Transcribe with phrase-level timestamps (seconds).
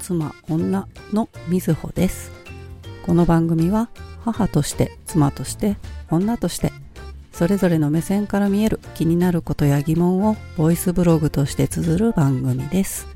[0.00, 2.30] 妻、女のみずほです。
[3.06, 3.88] この番組は
[4.20, 5.76] 母として、妻として、
[6.10, 6.72] 女として、
[7.32, 13.06] それぞれの目線から見える気になることや疑問をボイスブログとして綴る番組です。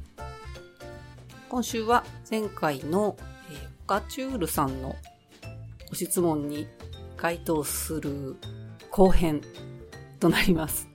[1.50, 3.16] 今週は前回の、
[3.50, 4.96] えー、オカチュールさんの
[5.90, 6.66] ご質問に
[7.16, 8.36] 回答する
[8.90, 9.42] 後編
[10.18, 10.88] となります。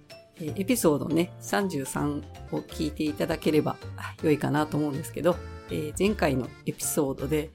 [0.56, 3.78] エピソードね、33を聞いていただければ
[4.24, 5.36] 良いかなと思うんですけど、
[5.70, 7.52] えー前回のエピソードで、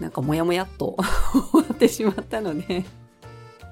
[0.00, 0.96] なんかモヤモヤっと
[1.52, 2.84] 終わってしまったので、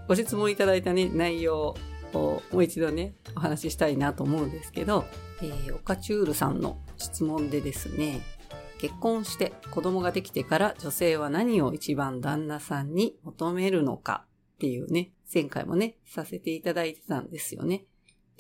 [0.08, 1.76] ご質問いただいたね、内容
[2.14, 5.04] をもう一度ね、お話ししたいなと思うんですけど、
[5.42, 8.20] えー、オカチュールさんの質問でですね、
[8.80, 17.84] 結婚して子供ができてから女性は何を一番旦那さんに求めるのかっていうね、前回もね、させていただいてたんですよね。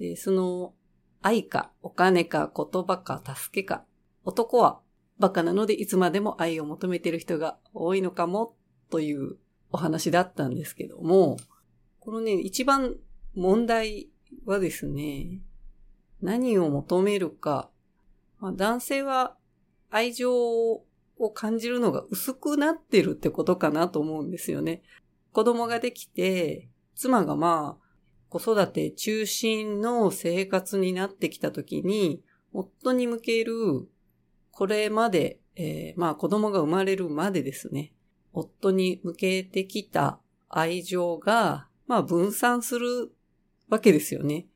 [0.00, 0.74] で、その、
[1.22, 3.84] 愛か、お金か、言葉か、助けか。
[4.24, 4.80] 男は
[5.18, 8.56] バカなのでいつまでも愛を求めてる人が多いのかも、
[8.88, 9.36] という
[9.70, 11.36] お話だったんですけども、
[12.00, 12.96] このね、一番
[13.34, 14.08] 問題
[14.46, 15.42] はですね、
[16.22, 17.70] 何を求めるか。
[18.38, 19.36] まあ、男性は
[19.90, 24.82] 愛情を感じるのが薄くなってるってことかなと思うんですよね。
[25.32, 27.89] 子供ができて、妻がまあ、
[28.30, 33.88] 子育て中心の生活になってきたときに、夫に向ける、
[34.52, 37.92] これまで、えーまあ子供が生まれるまでですね、
[38.32, 43.12] 夫に向けてきた愛情が、まあ分散する
[43.68, 44.46] わけですよね。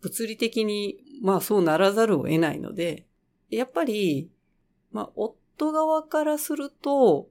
[0.00, 3.06] 物理的に、まあそうならざるを得ないので、
[3.48, 4.28] やっぱり、
[4.90, 7.28] まあ夫側からすると、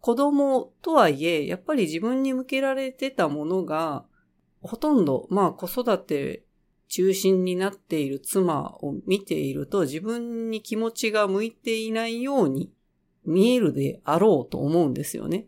[0.00, 4.06] 子供とはいえ、やっぱり自分に向けられてたものが、
[4.64, 6.44] ほとんど、まあ子育て
[6.88, 12.72] 中心になっている妻を見ていると自分に気持ちが向いていないように
[13.24, 15.46] 見えるであろうと思うんですよね。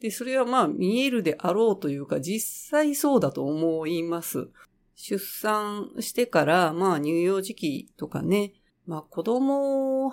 [0.00, 4.48] で、それはまあ見えるであろうというか実際そうだと思います。
[4.94, 8.52] 出産してからまあ乳幼児期とかね、
[8.86, 10.12] まあ子供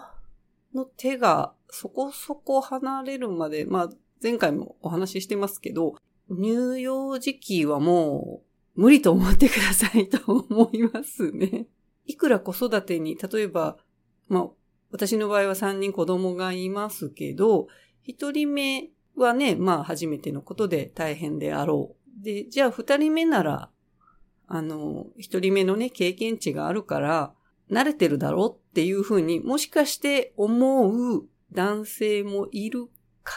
[0.73, 3.89] の手がそこそこ離れるまで、まあ
[4.21, 5.95] 前回もお話ししてますけど、
[6.29, 8.41] 乳幼児期はも
[8.75, 11.67] う無理と思ってくださいと思いますね。
[12.05, 13.77] いくら子育てに、例えば、
[14.29, 14.47] まあ、
[14.91, 17.67] 私の場合は3人子供がいますけど、
[18.07, 22.23] 1人目はね、まあ初めてのことで大変であろう。
[22.23, 23.69] で、じゃあ2人目なら、
[24.47, 27.33] あの、1人目のね、経験値があるから、
[27.69, 32.87] 慣れてるだろうっていうふうにもしかして思う男性もいる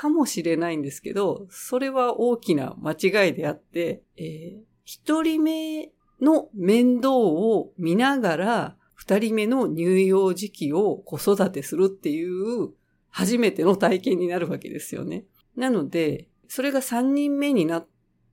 [0.00, 12.70] かもしれないんですけど、それは大きな間違いであって、えー人目の面倒を見ながら、二人目の乳幼児期を子育てするっていう
[13.08, 15.26] 初めての体験になるわけですよね。
[15.54, 17.88] なので、それが三人目になっ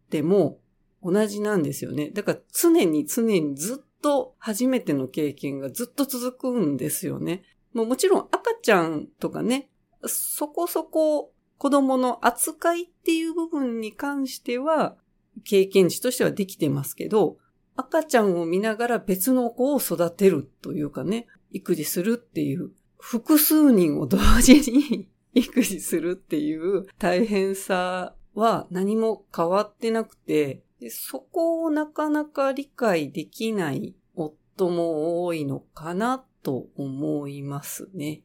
[0.10, 0.60] ても
[1.04, 2.10] 同じなんですよね。
[2.10, 7.44] だから常に常にずっと初めての経験がずっと続くんですよね。
[7.74, 9.70] もうもちろん赤ちゃんとかね、
[10.06, 14.96] そこそこ子供の扱いっていう部分に関しては
[15.44, 17.38] 経験値としてはできてますけど、
[17.76, 38.22] 赤ちゃんを見ながら別の子を育てるというかね、育児するっていう、複数人を同時に育児するっていう大変さは何も変わってなくて、そこをなかなか理解できない夫も多いのかなと思いますね。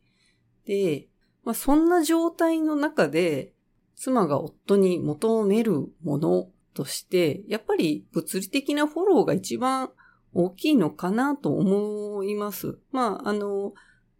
[0.66, 1.08] で、
[1.44, 3.52] まあ、そんな状態の中で、
[3.96, 9.90] 妻が夫に求めるものとして、やっぱり物理的なフォローが一番
[10.32, 12.78] 大きいのかなと思います。
[12.90, 13.74] まあ、あの、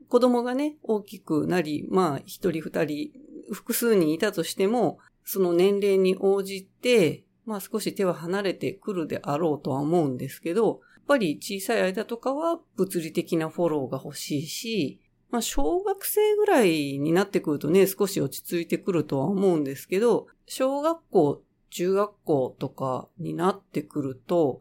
[0.08, 3.12] 子供がね、大きくなり、まあ、一人二人、
[3.52, 15.00] 複数人いたとしても、その年齢に応じて、まあ少し手は離れてくるであろうとは思うんですけど、やっぱり小さい間とかは物理的なフォローが欲しいし、
[15.32, 24.60] まあ小学生ぐらいになってくるとね、少し落ち着いてくるとは思うんですけど、小学校中学校とかになってくると、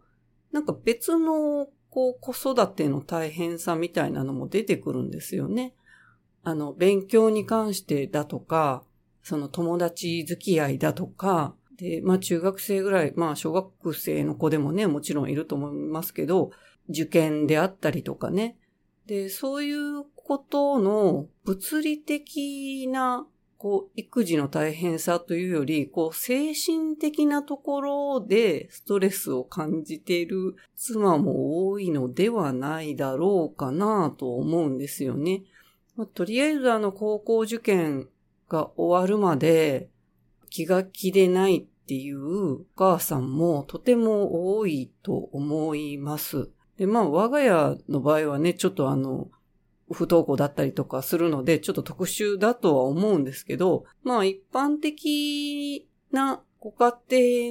[0.54, 5.76] なんか別のこう子育ての大変さみたいなのも出てくるんですよね。
[6.44, 8.84] あの、勉強に関してだとか、
[9.24, 16.52] その友達付き合いだとか、で、まあ中学生ぐらい、まあ小学生の子でもね、もちろんいると思いますけど、
[16.90, 18.58] 受験であったりとかね。
[19.06, 35.44] で、そういうことの物理的なこう、育児の大変さというより、こう、精神的なところでストレスを感じている妻も多いのではないだろうかなと思うんですよね。
[35.98, 38.08] まあ、とりあえずあの高校受験
[38.48, 39.90] が終わるまで
[40.50, 46.50] 気が気でないっていうお母さんもとても多いと思います。
[46.78, 49.30] で、まあ我が家の場合はね、ちょっとあの、
[49.94, 56.98] 不登校だったりとかするので、ちょっと特殊だとは思うんですけど、まあ一般的なご家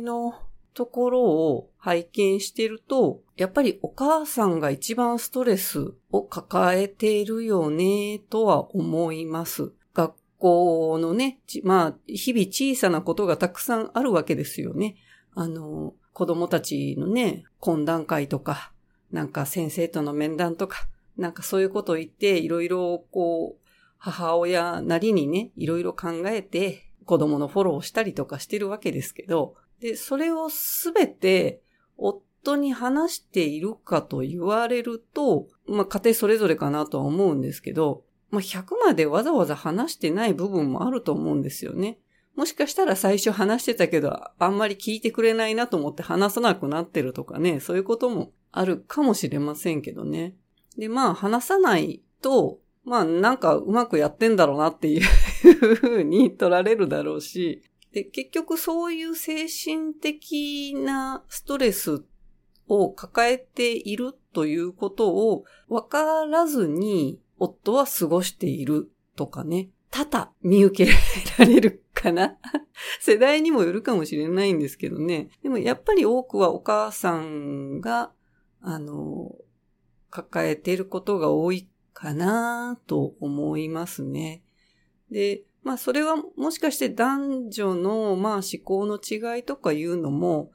[0.01, 0.35] 庭の
[0.75, 9.73] ところを拝見してると、やっぱりお母さんが一番ストレスを抱えているよね、とは思います。
[9.95, 14.97] 学校のね、まあ、日々小さなことがたくさんあるわけですよね。
[15.35, 18.73] あの、子供たちのね、懇談会とか、
[19.11, 20.89] なんか先生との面談とか、
[21.21, 23.69] なんかそういうことを言って、いろいろこう、
[23.99, 31.61] 母親なりにね、いろいろ考えて、子供のフォローをしたりとかしてるわけですけど、で、それをすべて
[31.97, 41.99] 夫に話しているかと言われると、まあ家庭それぞれかなとは思うんですけど、まあ100までわざわざ話してない部分もあると思うんですよね。
[42.37, 50.37] もしかしたら最初話してたけど、あんまり聞いてくれないなと思って話さなくなってるとかね、そういうこともあるかもしれませんけどね。
[50.81, 55.03] で、まあ話さないと、まあなんかうまくやってんだろうなっていう
[55.77, 57.63] ふうに取られるだろうし、
[57.93, 62.03] で、結局そういう精神的なストレス
[62.67, 70.93] を抱えているということを分からずに夫は過ごしているとかね、多々見受け
[71.39, 72.39] られるかな
[73.01, 75.29] 世代にもよるかもしれないんですけどね。
[75.43, 78.13] でもやっぱり多くはお母さんが、
[78.63, 79.35] あの、
[80.11, 84.43] 抱えていることが多いかなと思いますね。
[85.11, 90.51] で、まあそれはもしかして男女のまあ思考の違いとかいうのも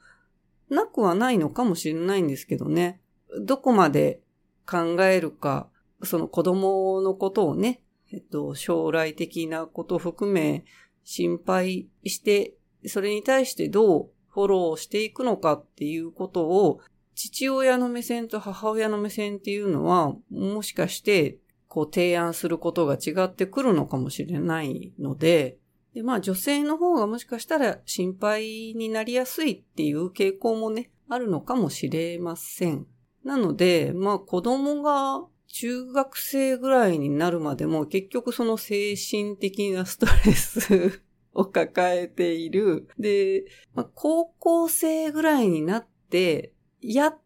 [0.68, 3.00] なくはないのかもしれないんですけどね。
[3.40, 4.20] どこまで
[4.66, 5.68] 考えるか、
[6.02, 7.82] その子供のことをね、
[8.12, 10.64] えっと、将来的なこと含め
[11.04, 12.54] 心配して、
[12.86, 16.80] それに対してどうフォローしていくのかっていうことを、
[17.16, 25.56] 父親の目線と母親の目線っていうのは、もしかしてこう提案することが違ってくるのかもしれないので、
[25.94, 32.86] で、まあ女性の方がもしかしたら心配になりやすいっていう傾向もね、あるのかもしれません。
[33.24, 41.00] なので、まあ子供が中学生ぐらいになるまでも結局その精神的なストレス
[41.32, 42.88] を抱えている。
[42.98, 47.18] で、まあ、高校生ぐらいになって、やっ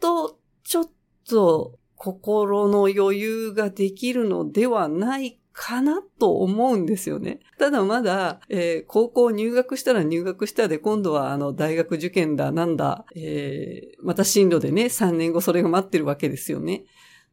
[0.00, 0.90] とちょっ
[1.28, 7.40] と心の余裕ができるのではないかなと思うんですよね。
[7.58, 16.84] ただまだ、えー、高校入学したら入学したで、今度はあの大学受験だ、なんだ、えー、また進路でね、3年後それが待ってるわけですよね。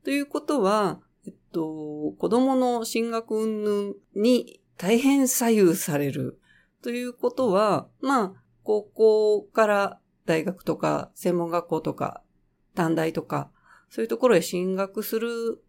[0.03, 6.41] ということは、えっと、子供の進学云々に大変左右される。
[6.83, 12.21] ということは、まあ、高校から大学とか、専門学校とか、
[12.75, 13.50] 短大とか、
[13.89, 15.63] そういうところへ進学する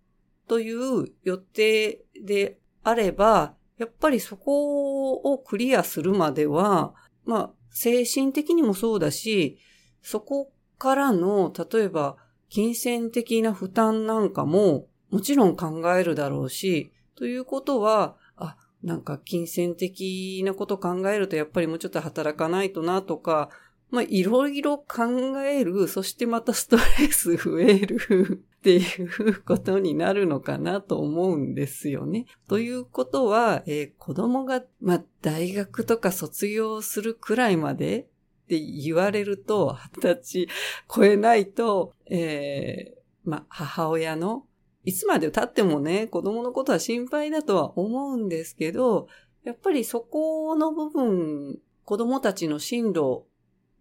[0.49, 6.95] という予定であれば、やっぱりそこをクリアするまでは、
[7.25, 9.59] まあ、精神的にもそうだし、
[10.03, 12.17] そこからの、例えば、
[12.49, 23.51] 金銭的な負担なんかも、もちろん考えるだろうし、ということは、あ、なんか金銭的なこと考えるとやっぱりもうちょっと働かないとなとか、
[23.91, 32.27] まあ、いろいろ考える、そしてまたストレス増える っていうことになるのかなと思うんですよね。
[32.49, 40.49] ということは、えー、子供が、まあ、大学とか卒業するくらいまでって言われると、二十歳
[40.95, 44.45] 超えないと、えー、まあ、母親の、
[44.85, 49.09] いつまで経ってもね、子供のことは心配だとは思うんですけど、
[49.45, 53.28] やっぱりそこの部分、子供たちの進路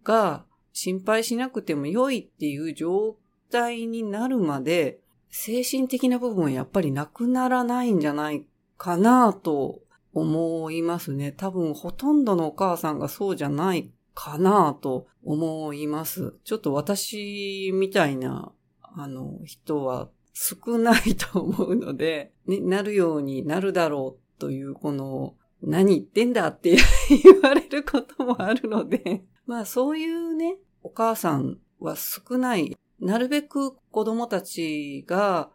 [0.08, 3.18] が心配しなくても良いっていう状
[3.50, 8.46] 態になるまで、精神的な部分はやっぱりなくならないんじゃない
[8.78, 9.82] かなと
[10.14, 11.32] 思いますね。
[11.32, 16.34] 多分ほとんどのお母さんがそうじゃないかなと思います。
[16.44, 18.50] ちょっと私みたいな、
[18.80, 26.76] あの、人は少ないと思うので、ね、なるようになるだろうという、この、何言ってんだって
[27.10, 32.76] 言われることもあるので、まあそういうね、お母さんは少ない。
[33.00, 35.50] なるべく子供たちが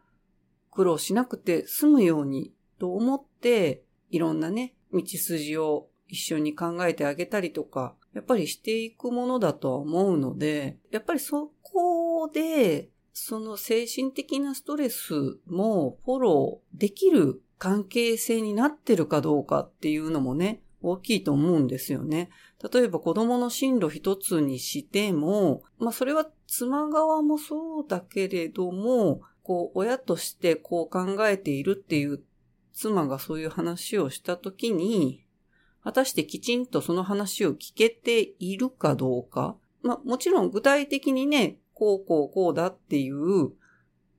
[0.71, 15.13] 苦労しなくて済むようにと思って、いろんなね、道筋を一緒に考えてあげたりとか、やっぱりしていくものだとは思うので、やっぱりそこでその精神的なストレス
[15.45, 22.29] もフォローできる関係性になってるかどうかっていうのもね、大きいと思うんですよね。
[22.71, 32.21] 例えば子供の進路一つにしても、まあそれは妻側もそうだけれども、こう親としてこう考えているっていう
[32.73, 35.25] 妻がそういう話をしたときに、
[35.83, 39.57] 果たしてきちんとその話を聞けているかどうか。
[39.81, 43.51] まあもちろん具体的にね、こうこうこうだっていう、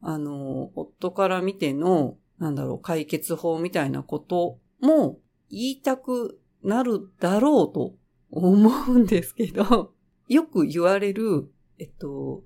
[0.00, 5.18] あの、夫から見ての、なんだろう、解決法みたいなことも
[5.50, 7.94] 言いたくなるだろうと
[8.30, 9.92] 思うんですけど、
[10.28, 12.44] よく言われる、えっと、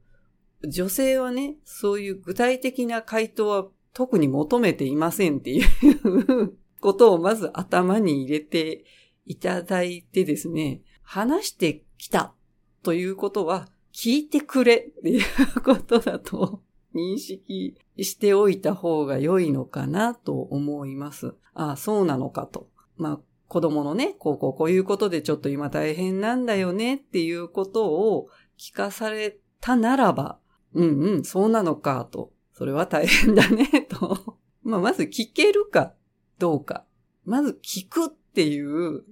[0.67, 8.85] 女性はね、そういう具体的な回答は特に求めていませんっていう ことをまず頭に入れて
[9.27, 12.35] いただいてですね、話してきた
[12.83, 15.23] ということは聞いてくれっていう
[15.63, 16.63] ことだと
[16.95, 21.35] 認識しておいた方が良いのかなと思います。
[21.55, 22.69] ああ、そうなのかと。
[22.97, 28.29] まあ、子供のね、こうこうこういうことでちょっと今大変なんだよねっていうことを
[28.59, 30.39] 聞かされたならば、
[30.75, 32.33] うんうん、そうなのかと。
[32.53, 34.37] それは大変だねと。
[34.63, 35.95] まあ、まず聞けるか
[36.39, 36.85] どうか。
[37.25, 39.05] まず聞くっていう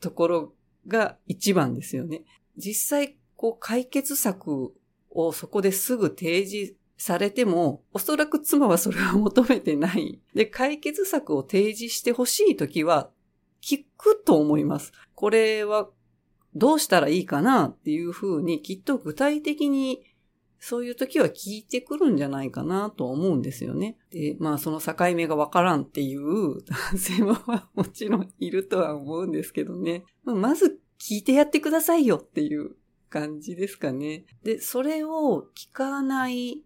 [0.00, 0.54] ところ
[0.88, 2.24] が一番ですよね。
[2.56, 4.74] 実際、こう解決策
[5.10, 10.20] をそこですぐ提示されても、おそらく妻はそれを求めてない。
[10.34, 13.10] で、解決策を提示してほしいときは、
[13.64, 14.92] 聞くと思います。
[15.14, 15.88] これは
[16.54, 20.04] どうしたらいいかなっていうふうにきっと具体的に
[20.60, 23.98] そういう時は聞いてくるんじゃないかなと思うんですよね。
[24.10, 27.36] で、まあその境目がわからんっていう男性も
[27.74, 30.04] もちろんいるとは思うんですけどね。
[30.24, 32.76] まず聞いてやってくださいよっていう
[33.10, 34.24] 感じですかね。
[34.42, 36.62] で、それを聞かない、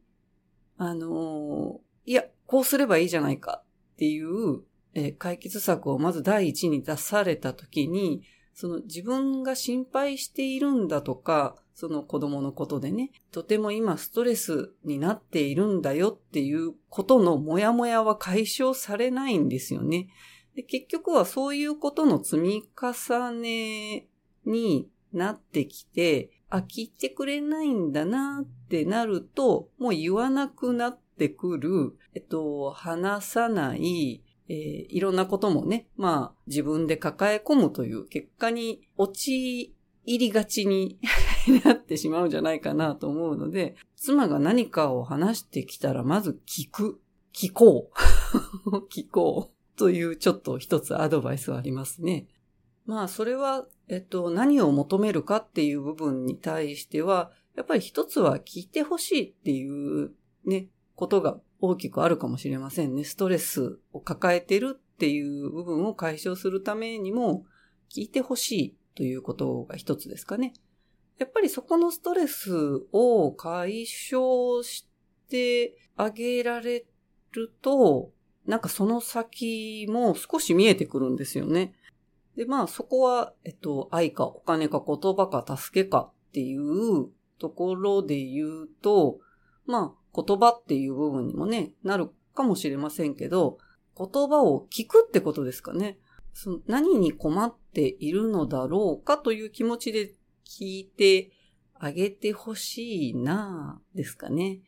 [0.76, 3.62] あのいや、こうすればいいじゃないか
[3.94, 4.62] っていう
[5.06, 8.22] え解決策をまず第一に出されたときに、
[8.54, 20.08] その自分が心配しているんだとか、その子供のことでね、とても今ストレスになっているんだよっていうことのモヤモヤは解消されないんですよね。
[20.56, 24.08] で結局はそういうことの積み重ね
[24.44, 39.74] になってきて、あ、聞いてくれないんだなってなると、もう言わなくなってくる、えっと、話さない、えー、いろんなこともね、まあ自分で抱え込むという結果に陥
[40.06, 40.98] りがちに
[41.64, 47.00] なってしまうんじゃないかなと思うので、妻が何かを話してきたらまず聞く。
[47.34, 47.90] 聞こ
[48.64, 48.76] う。
[48.90, 49.78] 聞こう。
[49.78, 52.26] というちょっと一つアドバイスはありますね。
[52.86, 60.12] まあそれは、えっと、何を求めるかっていう部分に対しては、やっぱり一つは聞いてほしいっていう
[60.44, 63.04] ね、ことが大きくあるかもしれませんね。
[63.04, 67.44] ストレスを抱えてるっていう部分を解消するためにも、
[67.88, 70.54] 聞いてほしいということが一つですかね。
[71.18, 72.52] やっぱりそこのストレス
[72.90, 74.88] を解消し
[75.30, 76.84] てあげられ
[77.30, 78.10] ると、
[78.44, 81.76] なんかその先も少し見えてくるんですよね。
[82.34, 87.06] で、まあそこは、えっと、愛かお金か言葉か助けかっていう
[87.38, 89.20] ところで言うと、
[89.64, 93.58] まあ言葉っていう部分にもね、なるかもしれませんけど、
[93.96, 95.98] 言葉を聞くってことですかね。
[96.32, 100.14] その何に困っているのだろうかという気持ちで
[100.46, 101.32] 聞いて
[101.74, 104.60] あげてほしいなですかね。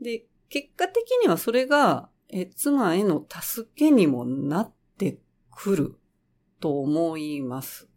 [0.00, 5.18] で、結果的にはそれがえ妻への助けにもなって
[5.50, 5.98] くる
[6.60, 7.88] と思います。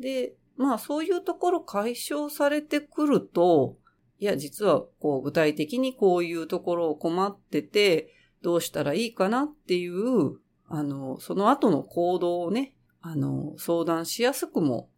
[0.00, 3.76] で、まあそういうところ解消されてくると、
[4.18, 14.90] いや、実はこう具体的にこういうところを困ってて、どうしたらいいかなっていう、あの、その後の行動をね、あの、相談しやすくも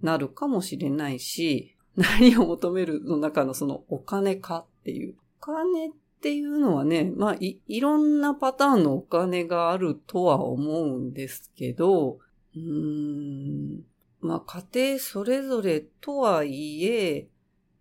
[0.00, 5.16] なるかもしれないし、 何を求めるの中のそのお金かっていう。
[5.40, 12.18] お金っていうのはね、まあい、いろんなパターンのお金があるとは思うんですけど、
[12.54, 13.82] うーん、
[14.20, 17.28] まあ家庭それぞれとはいえ、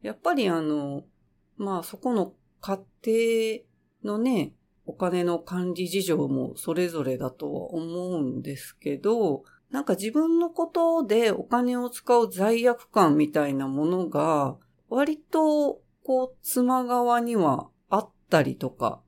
[0.01, 1.03] やっぱりあの、
[1.57, 3.63] まあそこの家
[4.03, 4.53] 庭のね、
[4.85, 14.57] お金の管理事情もそれぞれだとは思うんですけど、なんか自分のことでお金を使う罪悪感みたいなものが、
[14.89, 19.01] 割とこう妻側にはあったりとか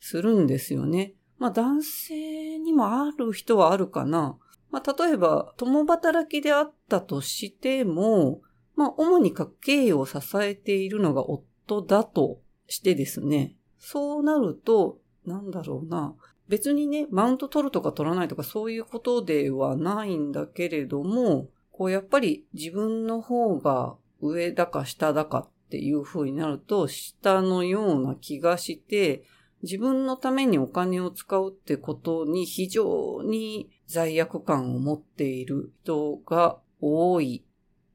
[0.00, 1.14] するんですよね。
[1.38, 4.36] まあ男性にもある人はあるかな。
[4.70, 8.40] まあ例えば共働きであったとしても、
[8.80, 16.14] まあ、主に家計を支えているのが夫だとしてですね、そうなると、なんだろうな、
[16.48, 29.24] 別にね、マウント取るとか取らないとかそういうことではないんだけれども、こうやっぱり自分の方が上だか下だかっていう風になると、下のような気がして、
[29.62, 37.44] 自分のためにお金を使うってことに非常に罪悪感を持っている人が多い。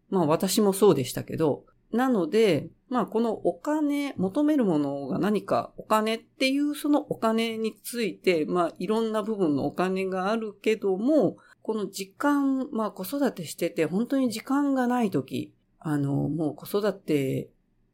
[0.09, 17.49] まあ私もそうでしたけど、なので、まあこのお金、求めるものが何かお金っていうそのお金について、まあいろんな部分のお金があるけども、この時間、まあ子育てしてて本当に時間がない時、あの、もう子育て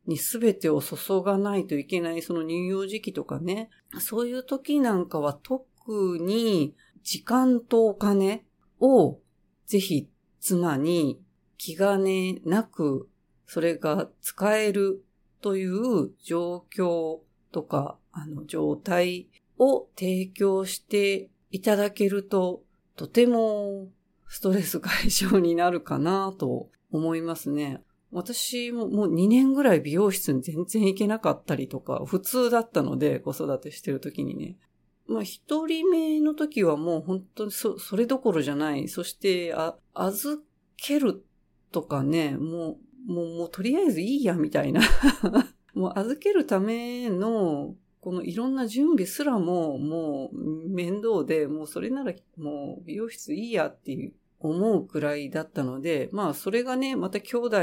[0.08, 8.46] に全てを注がないといけないその乳幼児期とかね、そういう時なんかは特に時間とお金
[8.80, 9.20] を
[9.68, 11.22] ぜひ妻に
[11.64, 13.08] 気兼ねなく
[13.46, 15.06] それが使える
[15.44, 17.20] という状況
[17.52, 19.28] とか、あの状態
[19.60, 22.64] を提供していただけると、
[22.96, 23.90] とても
[24.28, 27.84] ストレス解消になるかなと思いますね。
[28.12, 34.58] 私ももう2年ぐらい美容室に全然行けなかったりとか、普通だったので子育てしてる時にね。
[35.06, 38.88] まあ一人目の時はもう本当にそ、それどころじゃない。
[38.88, 40.42] そして、あ、預
[40.76, 41.24] ける
[41.72, 44.82] とかね、もうもう、もうとりあえずいいや、みたいな。
[45.74, 57.58] もう預けるための、このいろんな準備すらも、もう面倒で、もうそれならもう美容室いいやっていう思うくらいだったので、まあそれがね、また兄弟、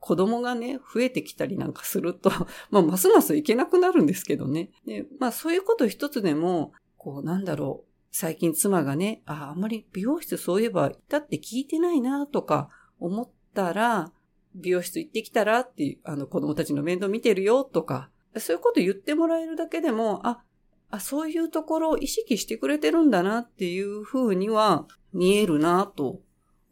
[0.00, 2.30] 子供がね、増えてきたりなんかすると、
[2.70, 4.70] まあますますいけなくなるんですけどね。
[4.86, 14.12] でまあそういうこと一つでも、こうなんだろう、最近妻がね、あ、あんまり美容室そういえば行ったって聞いてないなとか思ったら、
[14.54, 20.42] 美容室行ってきたらっていう、あの子供たちの面倒見てるよとか、そういうこと言ってもらえるだけでも、あ、
[20.90, 26.20] あ、そういうところを意識してくれてるんだなっていうふうには見えるなと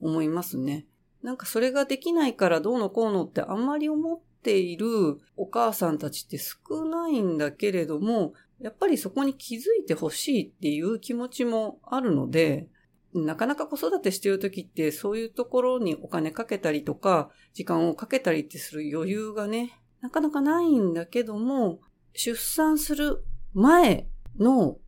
[0.01, 0.87] 思いますね。
[1.23, 12.69] なんかそれができないからどうのこうのってあんまり思っているお母さんたちって少ないんだけれども、やっぱりそこに気づいてほしいっていう気持ちもあるので、
[13.15, 21.81] なかなか子育てしてる時ってそういうところにお金かけたりとか、時間をかけたりってする余裕がね、なかなかないんだけども、
[22.13, 24.79] 出産する前の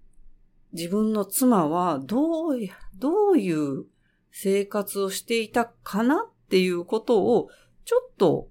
[0.73, 2.59] 自分の妻はどう、
[2.97, 3.85] どういう
[4.31, 7.49] 生活をしていたかなっていうことを
[7.85, 8.49] ちょっと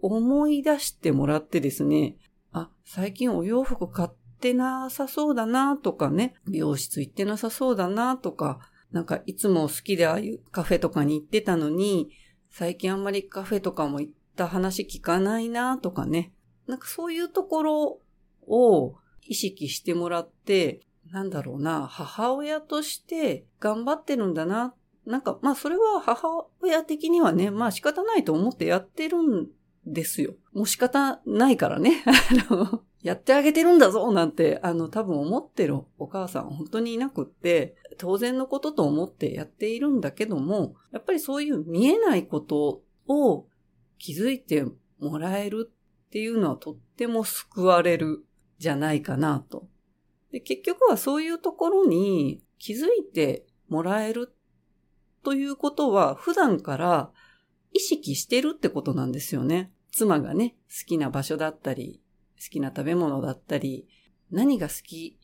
[0.00, 2.16] 思い出してもらってですね、
[2.52, 4.08] あ、最近お洋服買っ
[4.40, 8.58] てなさそうだなとかね、美容室行ってなさそうだなとか、
[8.94, 12.10] なんかいつも好きでああいうカフェとかに行ってたのに、
[12.48, 16.32] 最近あんまりカフェとかも行った話聞かないなとかね。
[16.68, 17.98] なんかそういうところ
[18.46, 18.94] を
[19.26, 24.76] 意識してもらって、なんだろうな、母親として頑張ってるんだな。
[25.04, 29.48] なんか、まあそれは母親的にはね、まあ仕方ないと思ってやってるん
[29.86, 30.34] ですよ。
[30.52, 32.04] もう仕方ないからね。
[32.48, 43.46] あの、やってあげてるんだぞなんて、あの、多分思ってるお母さん本当にいなくって、当然のことと思ってやっているんだけども、やっぱりそういう見えないことを
[43.98, 44.64] 気づいて
[44.98, 48.24] もらえるっていうのはとっても救われる
[48.58, 49.68] じゃないかなと。
[50.30, 54.34] で結局はそういうところに気づいてもらえる
[55.22, 57.12] ということは普段から
[57.72, 59.72] 意識してるってことなんですよね。
[59.94, 62.02] 妻がね、好きな場所だったり、
[62.36, 63.86] 好きな食べ物だったり、
[64.30, 65.18] 何が好き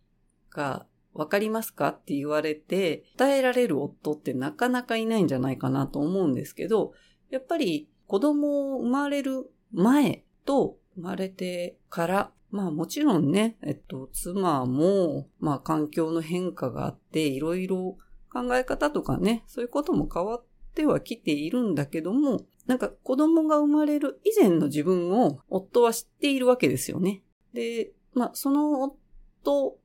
[0.49, 6.93] かわかりますかって言われて、答えられる夫ってなかなかいないんじゃないかなと思うんですけど、
[7.31, 17.97] やっぱり子供を生まれる前と生まれてから、まあもちろんね、えっと、妻も、まあ環境の変化があって、いろいろ
[18.33, 27.23] 考え方とかね、そういうことも変わってはきているんだけども、なんか子供が生まれる以前の自分を夫は知っているわけですよね。
[27.53, 29.79] で、まあ、その夫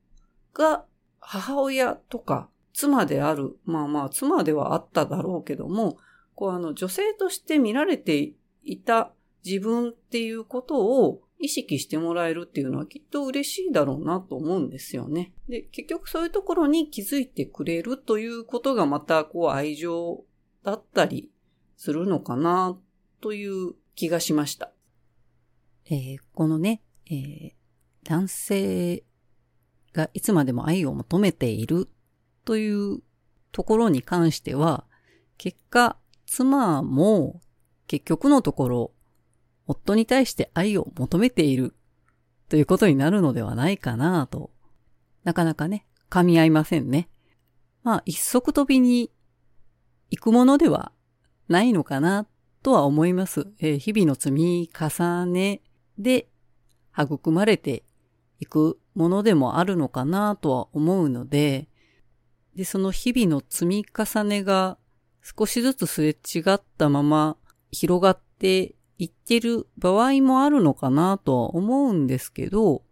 [0.54, 0.86] が
[1.20, 5.98] 母親とか妻である、まあまあ妻ではあっただろうけども、
[6.36, 8.34] こうあの女性として見られて
[8.64, 9.12] いた
[9.46, 15.34] 自分っていうことを意識してもらえるっていうのはきっと嬉しいだろうなと思うんですよね。
[15.48, 20.24] で、結局そういうところに気づいてくれるということがまたこう愛情
[20.64, 21.32] だったり
[21.78, 22.78] するのかな
[23.22, 24.72] という気がしました。
[25.86, 27.52] えー、このね、えー、
[28.04, 29.04] 男性
[29.94, 31.90] がいつまでも愛を求めている
[32.44, 33.00] という
[33.52, 34.86] ところに関しては、
[35.38, 37.42] 結果、妻も
[37.88, 38.92] 結局のところ、
[39.68, 41.76] 夫に対して愛を求めている
[42.50, 44.52] ということになるのではないかなと。
[45.24, 47.10] なかなかね、噛み合いませんね。
[47.84, 49.12] まあ、一足飛びに
[50.10, 50.92] 行くものでは
[51.48, 52.28] ないのかな
[52.64, 53.48] とは思います。
[53.60, 55.62] えー、日々の積み重ね
[55.98, 56.28] で
[56.98, 57.84] 育まれて
[58.40, 61.68] いくものでもあるのかなとは思うので、
[62.56, 64.78] で、その日々の積み重ねが
[65.22, 67.38] 少しずつすれ違ったまま
[67.72, 72.84] 広がっていってる場合もあるのかなとは思うんですけど、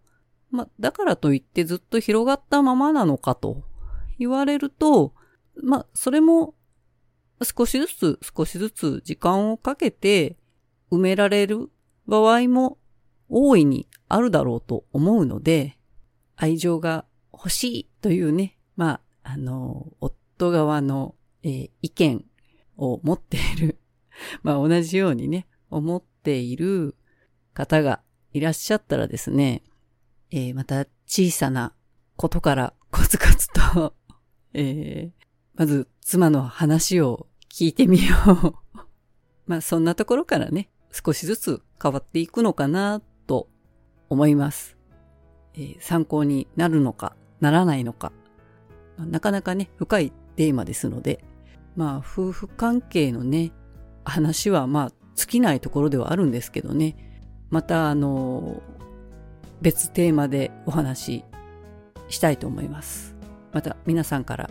[0.52, 3.64] まあ、だからといってずっと広がったままなのかと
[4.20, 5.14] 言われると、
[5.62, 6.56] まあ、それも
[7.44, 10.38] 少しずつ少しずつ時間をかけて
[10.92, 11.70] 埋められる
[12.08, 12.78] 場合も
[13.30, 15.78] 大いにあるだろうと思うので、
[16.36, 22.26] 愛情が欲しいというね、まあ、あの、夫側の、えー、意見
[22.78, 23.80] を持っている、
[24.44, 26.96] まあ同じようにね、思っている
[27.54, 28.02] 方が
[28.34, 29.64] いらっしゃったらですね、
[30.32, 31.74] えー、また小さな
[32.16, 33.94] ことからコツコツと
[34.54, 35.24] えー、
[35.56, 38.56] まず妻の話を聞いてみよう
[39.46, 43.48] まあそんなところからね、少しずつ変わっていくのかなと
[44.10, 44.76] 思います。
[45.54, 48.12] えー、参考になるのか、ならないのか、
[48.98, 51.24] まあ、なかなかね、深いテーマですので、
[51.76, 53.52] まあ夫婦関係のね、
[54.04, 56.96] 話はまあ尽きないところではあるんですけどね、
[57.52, 58.64] またあの、
[59.62, 61.24] 別テーマでお話し
[62.08, 63.16] したいと思います。
[63.52, 64.50] また皆さんから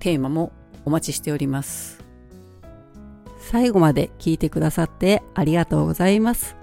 [0.00, 0.52] テーマも
[0.84, 2.01] お待ちしております。
[3.42, 6.56] 最後まで聞いてくださってありがとうございます。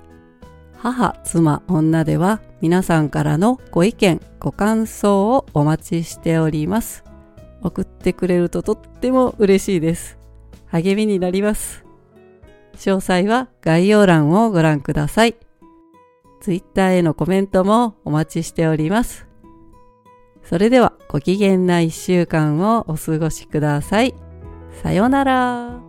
[0.78, 7.04] 母、妻、女では皆さんからのご意見、ご感想をお待ちしております。
[7.62, 10.18] 送ってくれるととっても嬉しいです。
[10.68, 11.84] 励みになります。
[12.76, 15.36] 詳細は概要欄をご覧ください。
[16.40, 19.28] Twitter へのコメントもお待ちしております。
[20.44, 24.16] それではご機嫌な一週間をお過ごしください。
[24.82, 25.89] さようなら。